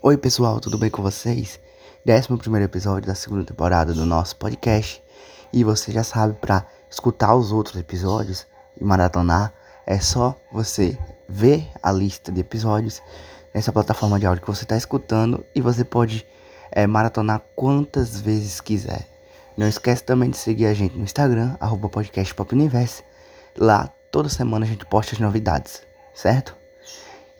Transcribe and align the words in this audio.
Oi 0.00 0.16
pessoal, 0.16 0.60
tudo 0.60 0.78
bem 0.78 0.88
com 0.88 1.02
vocês? 1.02 1.58
Décimo 2.04 2.38
primeiro 2.38 2.66
episódio 2.66 3.08
da 3.08 3.16
segunda 3.16 3.44
temporada 3.44 3.92
do 3.92 4.06
nosso 4.06 4.36
podcast. 4.36 5.02
E 5.52 5.64
você 5.64 5.90
já 5.90 6.04
sabe, 6.04 6.34
para 6.34 6.64
escutar 6.88 7.34
os 7.34 7.50
outros 7.50 7.74
episódios 7.74 8.46
e 8.80 8.84
maratonar, 8.84 9.52
é 9.84 9.98
só 9.98 10.36
você 10.52 10.96
ver 11.28 11.68
a 11.82 11.90
lista 11.90 12.30
de 12.30 12.42
episódios 12.42 13.02
nessa 13.52 13.72
plataforma 13.72 14.20
de 14.20 14.26
áudio 14.26 14.44
que 14.44 14.48
você 14.48 14.62
está 14.62 14.76
escutando 14.76 15.44
e 15.52 15.60
você 15.60 15.82
pode 15.82 16.24
é, 16.70 16.86
maratonar 16.86 17.42
quantas 17.56 18.20
vezes 18.20 18.60
quiser. 18.60 19.04
Não 19.56 19.66
esquece 19.66 20.04
também 20.04 20.30
de 20.30 20.36
seguir 20.36 20.66
a 20.66 20.74
gente 20.74 20.96
no 20.96 21.02
Instagram, 21.02 21.56
arroba 21.58 21.88
podcast 21.88 22.32
Pop 22.36 22.54
Universe. 22.54 23.02
Lá 23.58 23.88
toda 24.12 24.28
semana 24.28 24.64
a 24.64 24.68
gente 24.68 24.86
posta 24.86 25.16
as 25.16 25.20
novidades, 25.20 25.82
certo? 26.14 26.57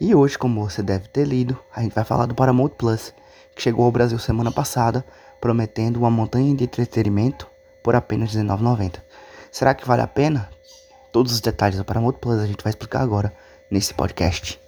E 0.00 0.14
hoje, 0.14 0.38
como 0.38 0.68
você 0.68 0.80
deve 0.80 1.08
ter 1.08 1.26
lido, 1.26 1.58
a 1.74 1.82
gente 1.82 1.94
vai 1.94 2.04
falar 2.04 2.26
do 2.26 2.34
Paramount 2.34 2.70
Plus, 2.70 3.12
que 3.54 3.62
chegou 3.62 3.84
ao 3.84 3.90
Brasil 3.90 4.18
semana 4.18 4.52
passada, 4.52 5.04
prometendo 5.40 5.96
uma 5.96 6.10
montanha 6.10 6.54
de 6.54 6.64
entretenimento 6.64 7.48
por 7.82 7.96
apenas 7.96 8.32
R$19,90. 8.32 9.00
Será 9.50 9.74
que 9.74 9.86
vale 9.86 10.02
a 10.02 10.06
pena? 10.06 10.48
Todos 11.10 11.32
os 11.32 11.40
detalhes 11.40 11.78
do 11.78 11.84
Paramount 11.84 12.12
Plus 12.12 12.38
a 12.38 12.46
gente 12.46 12.62
vai 12.62 12.70
explicar 12.70 13.00
agora 13.00 13.32
nesse 13.70 13.92
podcast. 13.92 14.60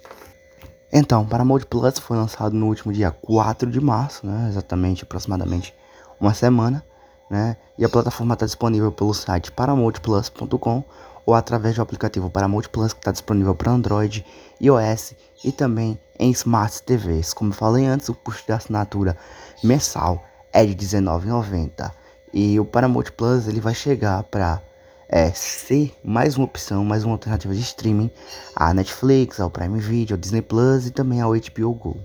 Então, 0.92 1.24
Paramount 1.24 1.60
Plus 1.70 2.00
foi 2.00 2.16
lançado 2.16 2.52
no 2.52 2.66
último 2.66 2.92
dia 2.92 3.12
4 3.12 3.70
de 3.70 3.80
março, 3.80 4.26
né, 4.26 4.48
exatamente, 4.48 5.04
aproximadamente 5.04 5.72
uma 6.18 6.34
semana, 6.34 6.84
né, 7.30 7.56
e 7.78 7.84
a 7.84 7.88
plataforma 7.88 8.34
está 8.34 8.44
disponível 8.44 8.90
pelo 8.90 9.14
site 9.14 9.52
paramountplus.com 9.52 10.82
ou 11.24 11.34
através 11.34 11.76
do 11.76 11.82
aplicativo 11.82 12.30
Paramount 12.30 12.62
Plus 12.72 12.92
que 12.92 13.00
está 13.00 13.12
disponível 13.12 13.54
para 13.54 13.72
Android, 13.72 14.24
iOS 14.60 15.14
e 15.44 15.52
também 15.52 15.98
em 16.18 16.30
Smart 16.30 16.82
TVs. 16.82 17.32
Como 17.32 17.52
falei 17.52 17.86
antes, 17.86 18.08
o 18.08 18.14
custo 18.14 18.46
de 18.46 18.52
assinatura 18.52 19.16
mensal 19.62 20.24
é 20.52 20.64
de 20.64 20.72
R$19,90 20.72 21.90
e 22.32 22.58
o 22.60 22.64
Paramount 22.64 23.04
Plus 23.16 23.48
ele 23.48 23.60
vai 23.60 23.74
chegar 23.74 24.22
para 24.24 24.62
é, 25.08 25.30
ser 25.32 25.92
mais 26.04 26.36
uma 26.36 26.44
opção, 26.44 26.84
mais 26.84 27.04
uma 27.04 27.14
alternativa 27.14 27.54
de 27.54 27.60
streaming 27.60 28.10
à 28.54 28.72
Netflix, 28.72 29.40
ao 29.40 29.50
Prime 29.50 29.80
Video, 29.80 30.14
ao 30.14 30.20
Disney 30.20 30.42
Plus 30.42 30.86
e 30.86 30.90
também 30.90 31.20
ao 31.20 31.32
HBO 31.32 31.74
Go. 31.74 31.96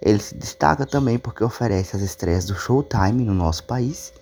Ele 0.00 0.20
se 0.20 0.34
destaca 0.34 0.86
também 0.86 1.18
porque 1.18 1.44
oferece 1.44 1.96
as 1.96 2.02
estreias 2.02 2.44
do 2.46 2.54
Showtime 2.54 3.24
no 3.24 3.34
nosso 3.34 3.64
país, 3.64 4.12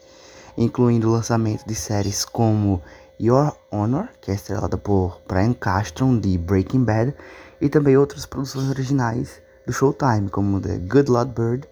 incluindo 0.57 1.09
o 1.09 1.13
lançamento 1.13 1.65
de 1.67 1.75
séries 1.75 2.25
como 2.25 2.83
Your 3.21 3.57
Honor, 3.71 4.09
que 4.21 4.31
é 4.31 4.35
estrelada 4.35 4.79
por 4.79 5.21
Brian 5.27 5.53
Castron 5.53 6.19
de 6.19 6.39
Breaking 6.39 6.85
Bad, 6.85 7.15
e 7.61 7.69
também 7.69 7.97
outras 7.97 8.25
produções 8.27 8.69
originais 8.69 9.43
do 9.67 9.73
Showtime, 9.73 10.29
como 10.31 10.61
The 10.61 10.79
Good 10.79 11.11
Lord 11.11 11.33
Bird, 11.33 11.69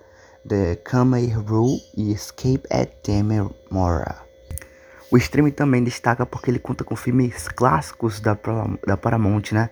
The 0.49 0.77
Kamei 0.77 1.29
Rule 1.33 1.81
e 1.97 2.13
Escape 2.13 2.63
at 2.71 2.91
Tememora. 3.03 4.17
O 5.11 5.17
streaming 5.17 5.53
também 5.53 5.85
destaca 5.85 6.27
porque 6.27 6.51
ele 6.51 6.59
conta 6.59 6.83
com 6.83 6.97
filmes 6.97 7.47
clássicos 7.47 8.19
da, 8.19 8.37
da 8.85 8.97
Paramount, 8.97 9.53
né? 9.53 9.71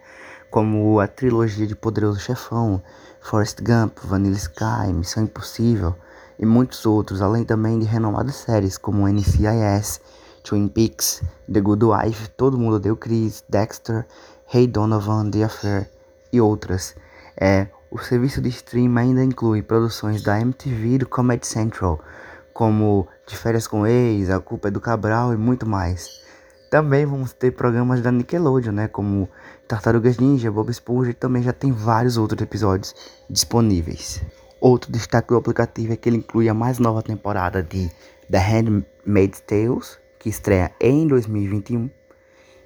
Como 0.51 1.01
a 1.01 1.09
trilogia 1.09 1.67
de 1.67 1.75
Poderoso 1.75 2.21
Chefão, 2.21 2.81
Forrest 3.21 3.59
Gump, 3.61 3.99
Vanilla 4.05 4.37
Sky, 4.37 4.93
Missão 4.93 5.25
Impossível 5.25 5.97
e 6.39 6.47
muitos 6.47 6.87
outros, 6.87 7.21
além 7.21 7.45
também 7.45 7.81
de 7.81 7.87
renomadas 7.87 8.37
séries 8.37 8.79
como 8.79 9.09
NCIS, 9.09 10.01
Twin 10.45 10.69
Peaks, 10.69 11.23
The 11.51 11.61
Good 11.61 11.87
Wife, 11.87 12.29
Todo 12.37 12.59
Mundo 12.59 12.79
Deu 12.79 12.97
Chris, 12.97 13.43
Dexter, 13.49 14.07
Hey 14.53 14.67
Donovan, 14.67 15.31
The 15.31 15.45
Affair 15.45 15.91
e 16.31 16.41
outras. 16.41 16.95
É, 17.41 17.67
o 17.91 17.99
serviço 17.99 18.43
de 18.43 18.51
stream 18.51 18.97
ainda 18.99 19.25
inclui 19.25 19.63
produções 19.63 20.23
da 20.23 20.39
MTV 20.39 20.89
e 20.89 20.99
do 20.99 21.09
Comedy 21.09 21.47
Central, 21.47 21.99
como 22.53 23.09
De 23.27 23.37
Férias 23.37 23.67
com 23.67 23.87
Ex, 23.87 24.29
A 24.29 24.39
Culpa 24.39 24.69
é 24.69 24.71
do 24.71 24.81
Cabral 24.81 25.33
e 25.33 25.37
muito 25.37 25.67
mais. 25.67 26.23
Também 26.71 27.07
vamos 27.07 27.33
ter 27.33 27.53
programas 27.53 28.03
da 28.03 28.13
Nickelodeon, 28.13 28.73
né, 28.73 28.89
como 28.89 29.29
Tartarugas 29.67 30.19
Ninja, 30.19 30.51
Bob 30.51 30.71
Esponja 30.71 31.11
e 31.11 31.15
também 31.15 31.43
já 31.43 31.53
tem 31.53 31.73
vários 31.73 32.19
outros 32.19 32.43
episódios 32.43 32.95
disponíveis. 33.31 34.23
Outro 34.61 34.93
destaque 34.93 35.29
do 35.29 35.37
aplicativo 35.37 35.95
é 35.95 35.97
que 35.97 36.09
ele 36.09 36.19
inclui 36.19 36.49
a 36.51 36.55
mais 36.55 36.79
nova 36.79 37.03
temporada 37.03 37.63
de 37.63 37.91
The 38.31 38.39
Handmaid's 38.39 39.41
Tales, 39.41 39.99
que 40.25 40.31
estreia 40.31 40.73
em 40.81 41.07
2021. 41.07 41.91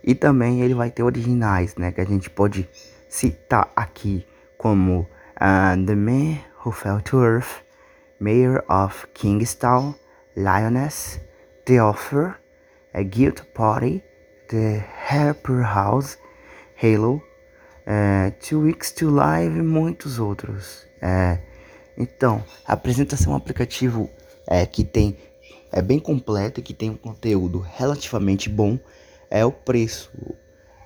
E 0.05 0.15
também 0.15 0.63
ele 0.63 0.75
vai 0.75 0.93
ter 0.93 1.03
originais, 1.03 1.75
né? 1.75 1.91
Que 1.91 2.01
a 2.01 2.05
gente 2.05 2.31
pode 2.31 2.69
citar 3.09 3.73
aqui 3.75 4.25
como 4.57 5.01
uh, 5.01 5.85
The 5.85 5.97
Man 5.97 6.39
Who 6.65 6.71
Fell 6.71 7.01
to 7.01 7.21
Earth, 7.21 7.65
Mayor 8.21 8.65
of 8.69 9.09
Kingstown, 9.13 9.97
Lioness, 10.37 11.21
The 11.65 11.83
Offer, 11.83 12.37
A 12.95 13.03
Guilt 13.03 13.43
Party, 13.55 14.05
The 14.49 14.87
Harper 15.11 15.65
House, 15.65 16.17
Halo, 16.81 17.21
uh, 17.89 18.31
Two 18.39 18.61
Weeks 18.61 18.93
to 18.93 19.11
Live 19.11 19.59
e 19.59 19.63
muitos 19.63 20.21
outros. 20.21 20.87
É, 21.03 21.41
então, 21.97 22.45
a 22.65 22.75
apresentação 22.75 23.33
é 23.33 23.35
um 23.35 23.39
aplicativo 23.39 24.09
é, 24.47 24.65
que 24.65 24.85
tem 24.85 25.19
é 25.73 25.83
bem 25.83 25.99
completo 25.99 26.61
e 26.61 26.62
que 26.62 26.75
tem 26.75 26.91
um 26.91 26.97
conteúdo 26.97 27.59
relativamente 27.59 28.49
bom, 28.49 28.79
é 29.31 29.45
o 29.45 29.53
preço. 29.53 30.11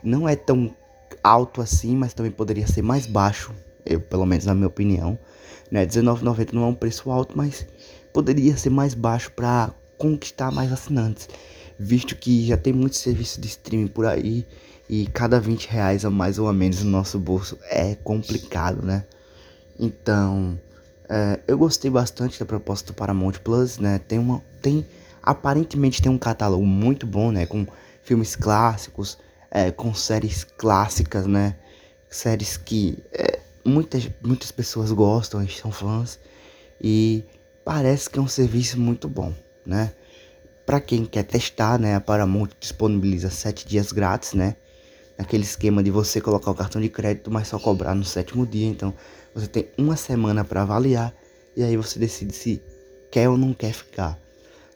Não 0.03 0.29
é 0.29 0.35
tão 0.35 0.75
alto 1.23 1.61
assim, 1.61 1.97
mas 1.97 2.15
também 2.15 2.33
poderia 2.33 2.67
ser 2.67 2.83
mais 2.83 3.07
baixo, 3.07 3.53
eu, 3.87 4.01
pelo 4.01 4.27
menos 4.27 4.45
na 4.45 4.55
minha 4.55 4.67
opinião. 4.67 5.19
Né? 5.71 5.81
R$19,90 5.81 6.53
não 6.53 6.65
é 6.65 6.67
um 6.67 6.75
preço 6.75 7.11
alto, 7.11 7.37
mas 7.37 7.67
poderia 8.13 8.57
ser 8.57 8.71
mais 8.71 8.95
baixo 8.95 9.31
para 9.33 9.73
conquistar 9.97 10.51
mais 10.51 10.73
assinantes, 10.73 11.29
visto 11.79 12.17
que 12.17 12.47
já 12.47 12.57
tem 12.57 12.73
muito 12.73 12.97
serviço 12.97 13.41
de 13.41 13.47
streaming 13.47 13.87
por 13.87 14.05
aí 14.05 14.45
e 14.89 15.07
cada 15.07 15.39
20 15.39 15.67
reais 15.67 16.05
a 16.05 16.11
mais 16.11 16.39
ou 16.39 16.49
a 16.49 16.53
menos 16.53 16.83
no 16.83 16.91
nosso 16.91 17.19
bolso 17.19 17.57
é 17.71 17.95
complicado, 17.95 18.85
né? 18.85 19.05
Então, 19.79 20.59
é, 21.15 21.41
eu 21.47 21.59
gostei 21.59 21.91
bastante 21.91 22.41
da 22.41 22.47
proposta 22.47 22.87
do 22.91 22.97
Paramount 22.97 23.33
Plus, 23.45 23.77
né? 23.77 23.99
Tem 23.99 24.19
uma, 24.19 24.43
tem 24.63 24.87
aparentemente 25.23 26.01
tem 26.01 26.11
um 26.11 26.17
catálogo 26.17 26.65
muito 26.65 27.07
bom, 27.07 27.31
né? 27.31 27.45
Com 27.45 27.67
filmes 28.03 28.35
clássicos, 28.35 29.19
é, 29.51 29.71
com 29.71 29.93
séries 29.93 30.43
clássicas, 30.43 31.27
né? 31.27 31.55
Séries 32.09 32.57
que 32.57 32.99
é, 33.13 33.41
muitas 33.63 34.09
muitas 34.25 34.51
pessoas 34.51 34.91
gostam, 34.91 35.47
são 35.49 35.71
fãs 35.71 36.19
e 36.81 37.23
parece 37.63 38.09
que 38.09 38.19
é 38.19 38.23
um 38.23 38.27
serviço 38.27 38.81
muito 38.81 39.07
bom, 39.07 39.35
né? 39.67 39.93
Para 40.65 40.81
quem 40.81 41.05
quer 41.05 41.25
testar, 41.25 41.79
né? 41.79 41.95
A 41.95 42.01
Paramount 42.01 42.49
disponibiliza 42.59 43.29
sete 43.29 43.69
dias 43.69 43.93
grátis, 43.93 44.33
né? 44.33 44.57
Naquele 45.23 45.45
esquema 45.45 45.85
de 45.85 45.91
você 45.93 46.21
colocar 46.21 46.51
o 46.51 46.55
cartão 46.55 46.83
de 46.83 46.89
crédito, 46.89 47.31
mas 47.31 47.47
só 47.47 47.57
cobrar 47.57 47.95
no 47.95 48.05
sétimo 48.05 48.45
dia, 48.45 48.67
então 48.67 48.93
você 49.33 49.47
tem 49.47 49.69
uma 49.79 49.95
semana 49.95 50.45
para 50.45 50.63
avaliar 50.63 51.15
e 51.57 51.63
aí 51.63 51.77
você 51.77 51.97
decide 51.97 52.35
se 52.35 52.61
quer 53.09 53.29
ou 53.29 53.39
não 53.39 53.55
quer 53.55 53.73
ficar. 53.73 54.19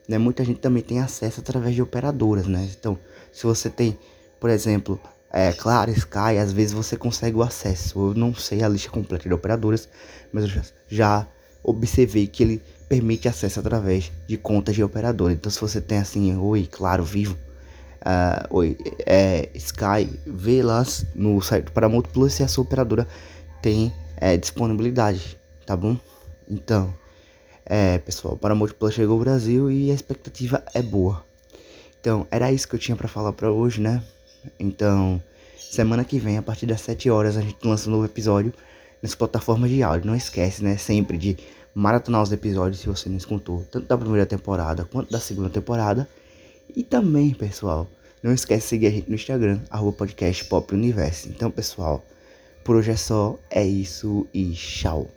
Né? 0.09 0.19
Muita 0.19 0.45
gente 0.45 0.61
também 0.61 0.85
tem 0.85 1.01
acesso 1.01 1.41
através 1.41 1.75
de 1.75 1.83
operadoras, 1.83 2.47
né? 2.47 2.69
Então, 2.79 2.97
se 3.33 3.43
você 3.43 3.69
tem, 3.69 3.99
por 4.39 4.49
exemplo, 4.49 5.01
é, 5.33 5.53
Claro, 5.53 5.91
Sky, 5.91 6.39
às 6.41 6.53
vezes 6.53 6.73
você 6.73 6.97
consegue 6.97 7.37
o 7.37 7.43
acesso. 7.43 7.99
Eu 7.99 8.15
não 8.15 8.33
sei 8.33 8.63
a 8.63 8.69
lista 8.69 8.89
completa 8.89 9.29
de 9.29 9.35
operadoras, 9.35 9.89
mas 10.33 10.45
eu 10.45 10.51
já, 10.51 10.63
já 10.89 11.29
observei 11.61 12.29
que 12.29 12.45
ele 12.45 12.63
permite 12.89 13.27
acesso 13.27 13.59
através 13.59 14.13
de 14.29 14.37
contas 14.37 14.77
de 14.77 14.85
operadora. 14.85 15.33
Então, 15.33 15.51
se 15.51 15.61
você 15.61 15.81
tem 15.81 15.99
assim, 15.99 16.37
oi, 16.37 16.69
claro, 16.71 17.03
vivo, 17.03 17.37
uh, 18.07 18.47
oi, 18.57 18.79
é, 19.05 19.51
Sky, 19.55 20.09
vê 20.25 20.63
lá 20.63 20.85
no 21.15 21.41
site 21.43 21.65
do 21.65 21.73
Paramount 21.73 22.03
Plus 22.03 22.35
se 22.35 22.43
a 22.43 22.49
sua 22.49 22.63
operadora 22.63 23.07
tem 23.61 23.93
é, 24.17 24.37
disponibilidade, 24.37 25.37
tá 25.67 25.77
bom? 25.77 25.99
Então, 26.49 26.95
é, 27.65 27.99
pessoal, 27.99 28.35
o 28.35 28.39
Paramount 28.39 28.71
Plus 28.79 28.95
chegou 28.95 29.15
ao 29.15 29.21
Brasil 29.21 29.71
e 29.71 29.91
a 29.91 29.95
expectativa 29.95 30.63
é 30.73 30.81
boa. 30.81 31.25
Então, 32.01 32.27
era 32.31 32.53
isso 32.53 32.69
que 32.69 32.77
eu 32.77 32.79
tinha 32.79 32.97
para 32.97 33.09
falar 33.09 33.33
para 33.33 33.51
hoje, 33.51 33.81
né? 33.81 34.01
Então, 34.61 35.21
semana 35.59 36.05
que 36.05 36.21
vem, 36.21 36.39
a 36.39 36.43
partir 36.43 36.67
das 36.67 36.81
7 36.83 37.11
horas, 37.11 37.37
a 37.37 37.41
gente 37.41 37.59
lança 37.65 37.89
um 37.89 37.93
novo 37.93 38.05
episódio 38.05 38.55
nas 39.03 39.17
plataformas 39.17 39.71
de 39.71 39.83
áudio. 39.83 40.07
Não 40.07 40.15
esquece, 40.15 40.63
né? 40.63 40.77
Sempre 40.77 41.19
de 41.19 41.37
maratonar 41.75 42.23
os 42.23 42.31
episódios 42.31 42.81
se 42.81 42.87
você 42.87 43.09
não 43.09 43.17
escutou, 43.17 43.67
tanto 43.71 43.89
da 43.89 43.99
primeira 43.99 44.25
temporada 44.25 44.85
quanto 44.85 45.11
da 45.11 45.19
segunda 45.19 45.51
temporada. 45.51 46.09
E 46.75 46.85
também, 46.85 47.35
pessoal, 47.35 47.89
não 48.27 48.35
esquece 48.35 48.63
de 48.63 48.69
seguir 48.69 48.87
a 48.89 48.91
gente 48.91 49.09
no 49.09 49.15
Instagram, 49.15 49.61
arroba 49.71 49.99
podcast 49.99 50.45
Pop 50.47 50.75
Universo. 50.75 51.29
Então, 51.29 51.49
pessoal, 51.49 52.05
por 52.65 52.75
hoje 52.75 52.91
é 52.91 52.97
só, 52.97 53.39
é 53.49 53.65
isso 53.65 54.27
e 54.35 54.51
tchau. 54.51 55.09